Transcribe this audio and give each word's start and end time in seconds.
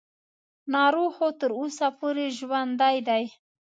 ناروغ 0.73 1.11
خو 1.17 1.27
تر 1.39 1.51
اوسه 1.59 1.87
پورې 1.99 2.25
ژوندی 2.37 2.97
دی. 3.07 3.23